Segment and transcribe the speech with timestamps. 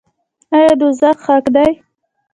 [0.55, 1.69] آیا دوزخ حق دی؟